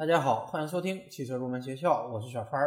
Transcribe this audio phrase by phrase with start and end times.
[0.00, 2.58] 大家好，欢迎收听汽车入门学校，我是小川。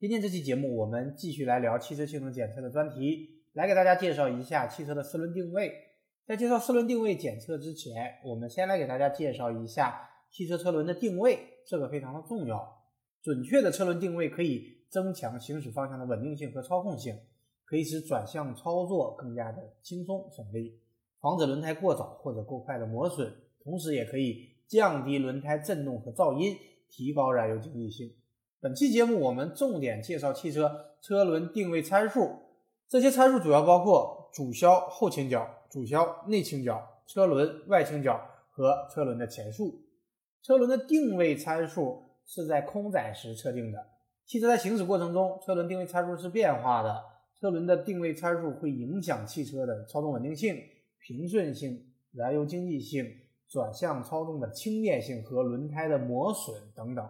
[0.00, 5.72] 今天这期节目，我们继续来聊汽车性能检测的专题，来给大家介绍一下汽车的四轮定位。
[6.26, 12.82] 在介绍四轮定位检测之前，我们先来给大家介绍一下汽车车轮的定位，这个非常的重要。
[13.22, 17.16] 准确的车轮定位可以增强行驶方向的稳定性和操控性，
[17.64, 20.80] 可以使转向操作更加的轻松省力，
[21.20, 26.58] 防止轮胎过早或者过快的磨损，同时也可以降低轮胎震动和噪音。
[26.92, 28.12] 提高燃油经济性。
[28.60, 32.38] 本期节目我们重点介绍汽车车轮定位参数，
[32.86, 39.80] 这些参数主要包括主销后倾角、主销内倾角、车轮外倾角和车轮的前束。
[40.42, 43.86] 车轮的定位参数是在空载时测定的。
[44.26, 47.02] 汽车在行驶过程中，车轮定位参数是变化的。
[47.40, 50.56] 车轮的定位参数会影响汽车的操纵稳定性、
[51.00, 53.04] 平顺性、燃油经济性。
[53.52, 57.06] 转向操纵的轻便性和轮胎的磨损等等，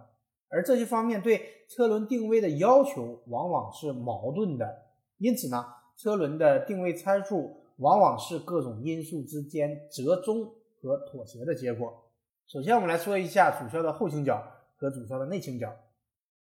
[0.48, 4.82] 而这些方面对车轮定位的要求往往是矛盾的，
[5.18, 5.64] 因此呢，
[5.96, 10.44] 车轮的定位参数往往是各种因素之间折中
[10.80, 12.10] 和妥协的结果。
[12.48, 14.42] 首先，我们来说一下主销的后倾角
[14.76, 15.72] 和主销的内倾角。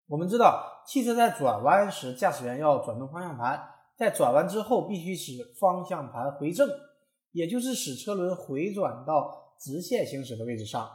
[0.08, 3.62] 我们知道，汽车在转弯时，驾驶员要转动方向盘，
[3.94, 6.68] 在转弯之后必须使方向盘回正，
[7.30, 9.45] 也就是使车轮回转到。
[9.58, 10.88] 直线行驶的位置上，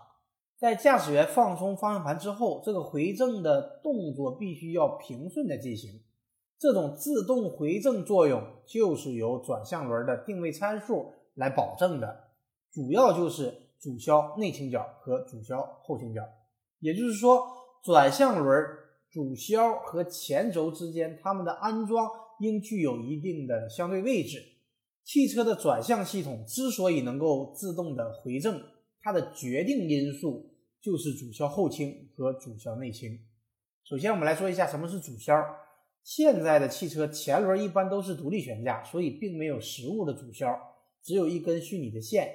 [0.58, 6.02] 在驾驶员放松方向盘之后，这个回正的动作必须要平顺的进行。
[6.59, 12.30] 这种自动回正作用就是由转向轮的定位参数来保证的，
[12.72, 16.22] 主要就是主销内倾角和主销后倾角。
[16.80, 17.44] 也就是说，
[17.84, 18.64] 转向轮、
[19.09, 22.08] 主销和前轴之间，它们的安装
[22.39, 24.39] 应具有一定的相对位置。
[25.03, 28.61] 汽车的转向系统之所以能够自动的回正，
[29.02, 33.19] 它的决定因素就是主销后倾和主销内倾。
[33.83, 35.35] 首先，我们来说一下什么是主销。
[36.03, 40.48] 现在的汽车前轮一般都是独立悬架，所以并没有实物的主销，
[41.03, 42.30] 只有一根虚拟的线。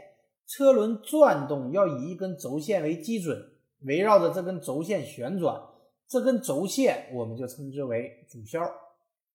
[0.46, 3.36] 车轮转动要以一根轴线为基准，
[3.82, 5.60] 围绕着这根轴线旋转，
[6.06, 8.60] 这根轴线我们就称之为主销。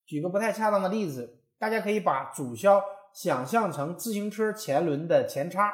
[0.05, 2.81] 举个不太恰当的例子，大家可以把主销。
[3.13, 5.71] 想象成自行车前轮的前叉，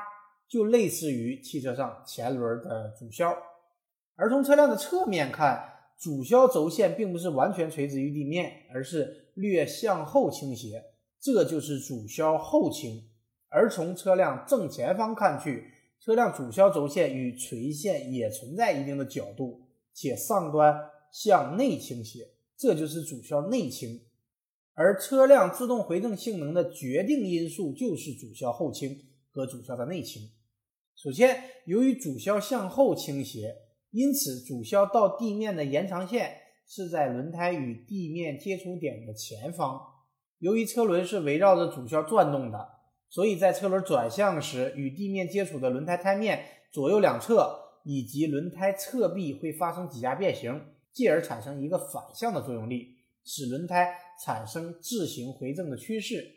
[0.47, 3.35] 就类似于汽车上前轮的主销。
[4.15, 10.83] 而从车辆的侧面看，主销轴线并不是完全垂直于地面，而是略向后倾斜，
[11.19, 13.03] 这就是主销后倾。
[13.49, 19.61] 而从车辆正前方看去，车辆主销轴线与垂线也存在一定的角度，
[19.93, 20.75] 且上端
[21.11, 22.27] 向内倾斜，
[22.57, 24.01] 这就是主销内倾。
[24.79, 28.95] 而车辆自动回正性能的决定因素就是主销后倾
[29.31, 30.21] 和主销的内倾。
[30.95, 33.55] 首先，由于主销向后倾斜，
[33.89, 36.31] 因此主销到地面的延长线
[36.67, 39.81] 是在轮胎与地面接触点的前方。
[40.37, 42.69] 由于车轮是围绕着主销转动的，
[43.09, 50.61] 所以在车轮转向时，与地面接触的轮胎胎面左右两侧以及轮胎侧壁会发生挤压变形，
[50.93, 52.96] 继而产生一个反向的作用力，
[53.27, 53.93] 使轮胎。
[54.19, 56.27] 产生自行回正的趋势，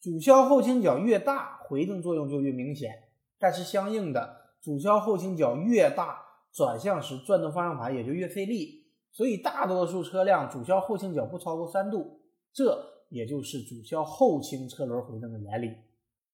[0.00, 2.90] 主销后倾角越大，回正作用就越明显。
[3.38, 6.20] 但是相应的，主销后倾角越大，
[6.52, 8.84] 转向时转动方向盘也就越费力。
[9.12, 12.20] 所以大多数车辆主销后倾角不超过三度，
[12.52, 15.72] 这也就是主销后倾车轮回正的原理。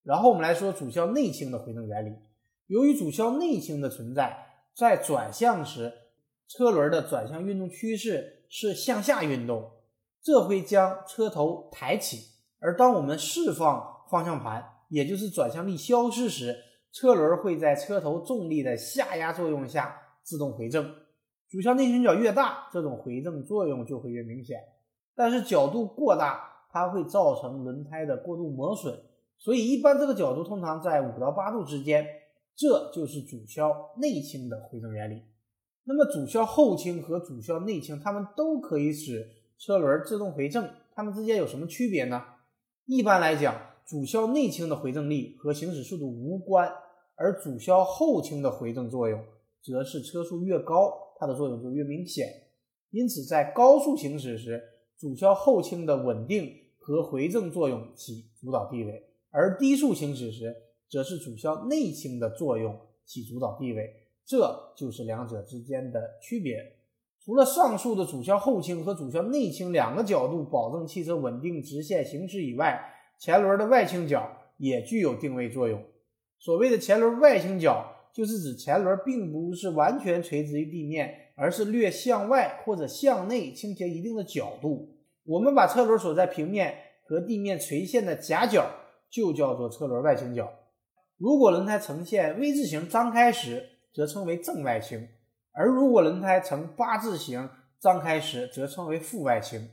[0.02, 2.16] 然后我们来说主销内倾的回正原理。
[2.68, 4.34] 由于主销内倾的存在，
[4.74, 5.92] 在转向时，
[6.48, 9.72] 车轮的转向运动趋势是向下运动。
[10.26, 16.56] 这会将车头抬起，而当我们释放方向盘，也就是转向力消失时，
[16.92, 20.92] 车轮会在车头重力的下压作用下自动回正。
[21.48, 24.58] 主销内倾角越大，这种回正作用就会越明显。
[25.14, 29.00] 但是角度过大，它会造成轮胎的过度磨损，
[29.38, 32.04] 所以一般这个角度通常在五到八度之间。
[32.56, 35.22] 这就是主销内倾的回正原理。
[35.84, 39.24] 那么主销后倾和主销内倾，它们都可以使
[39.58, 42.22] 车轮自动回正，它们之间有什么区别呢？
[42.84, 46.70] 一般来讲，主销内倾的回正力和行驶速度无关，
[47.16, 49.24] 而主销后倾的回正作用，
[49.62, 52.28] 则是车速越高，它的作用就越明显。
[52.90, 54.62] 因此，在高速行驶时，
[54.98, 60.54] 主销后倾的稳定和回正作用起主导地位，而低速行驶时，
[60.88, 63.92] 则是主销内倾的作用起主导地位。
[64.24, 66.75] 这就是两者之间的区别。
[67.26, 72.80] 除了上述的主销后倾和主销内倾两个角度保证汽车稳定直线行驶以外，
[73.18, 75.82] 前轮的外倾角也具有定位作用。
[76.38, 77.84] 所谓的前轮外倾角，
[78.14, 84.94] 就是指前轮并不是完全垂直于地面，而是略向外或者向内倾斜一定的角度。
[85.24, 86.76] 我们把车轮所在平面
[87.08, 88.70] 和地面垂线的夹角
[89.10, 90.48] 就叫做车轮外倾角。
[91.16, 95.00] 如果轮胎呈现 V 字形张开时，则称为正外倾；
[95.56, 97.48] 而如果轮胎呈八字形
[97.80, 99.70] 张开时，则称为负外倾。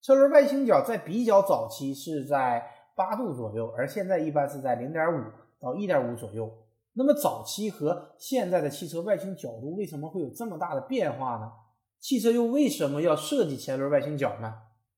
[0.00, 2.64] 车轮外倾角在比较早期是在
[2.94, 5.24] 八度左右，而现在一般是在零点五
[5.60, 6.48] 到一点五左右。
[6.92, 11.50] 那么早期和现在的汽车外倾角度为什么会有这么大的变化呢？
[11.98, 14.54] 汽车又为什么要设计前轮外倾角呢？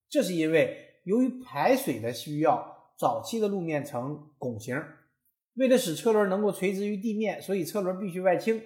[0.07, 4.79] 这是因为由于排水的需要，早期的路面呈拱形。
[5.55, 8.61] 为了使车轮能够垂直于地面，所以车轮必须外倾。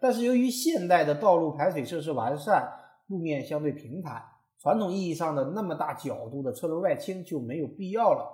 [0.00, 2.68] 但是由于现代的道路排水设施完善，
[3.08, 4.22] 路面相对平坦，
[4.60, 8.26] 传统意义上的那么大角度的车轮外倾就没有必要了。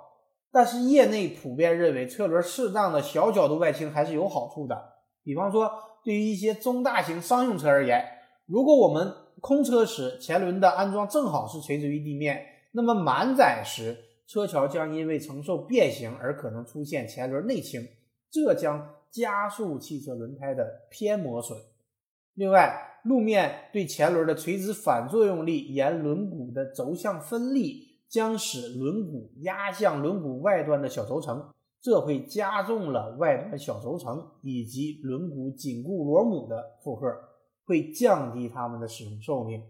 [0.52, 4.76] 但是业内普遍认为，车轮适当的小角度外倾还是有好处的。
[5.22, 5.70] 比方说，
[6.04, 8.04] 对于一些中大型商用车而言，
[8.46, 12.40] 如果我们空车时前轮的安装正好是垂直于地面，
[12.72, 13.96] 那么满载时
[14.26, 17.80] 车桥将因为承受变形而可能出现前轮内倾。
[18.30, 21.56] 这将加速汽车轮胎的偏磨损。
[22.34, 31.48] 另外，路面对前轮的垂直反作用力沿轮毂的轴向分力，将使轮毂压向轮毂外端的小轴承，
[31.80, 37.06] 这会加重了外端小轴承以及轮毂紧固螺母的负荷，
[37.64, 39.62] 会降低它们的使用寿命。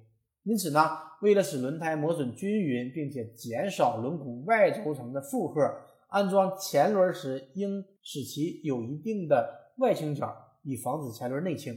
[0.44, 0.81] 因此呢，
[1.20, 5.61] 为了使轮胎磨损均匀，并且减少轮毂外轴承的负荷。
[6.14, 10.32] 安装前轮时，应使其有一定的外倾角，
[10.62, 11.76] 以防止前轮内倾。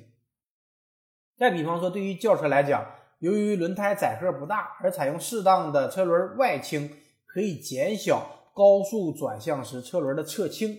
[1.35, 2.85] 再比方说，对于轿车来讲，
[3.17, 6.87] 由于轮胎载荷不大，而采用适当的车轮外倾，
[7.25, 10.69] 可以减小高速转向时车轮的侧倾，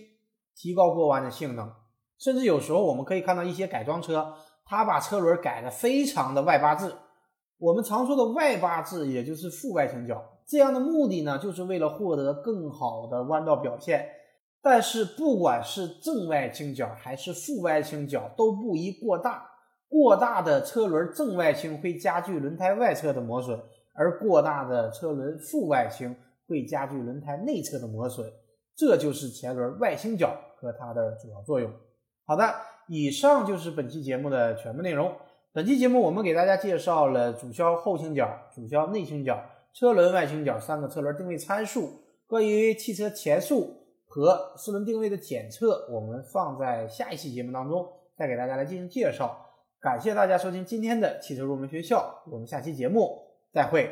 [0.55, 1.69] 提高过弯的性能。
[2.17, 6.95] 甚至有时候我们可以看到一些改装车，它把车轮改的非常的外八字。
[7.57, 10.38] 我们常说的外八字，也就是负外倾角。
[10.49, 14.09] 这样的目的呢，就是为了获得更好的弯道表现。
[14.61, 19.47] 但是，不管是正外倾角还是负外倾角，都不宜过大。
[19.87, 23.59] 过大的车轮正外倾会加剧轮胎外侧的磨损，
[23.93, 26.15] 而过大的车轮负外倾
[26.47, 28.27] 会加剧轮胎内侧的磨损。
[28.75, 31.71] 这就是前轮外倾角和它的主要作用。
[32.25, 32.53] 好的，
[32.87, 35.11] 以上就是本期节目的全部内容。
[35.53, 39.39] 本期节目我们给大家介绍了主销后倾角、主销内倾角。
[39.79, 43.77] 车轮外倾角三个车轮定位参数，关于汽车前速
[44.09, 47.87] 和四轮定位的检测，我们放在下一期节目当中
[48.17, 49.39] 再给大家来进行介绍。
[49.79, 53.89] 感谢大家收听今天的汽车入门学校，我们下期节目再会。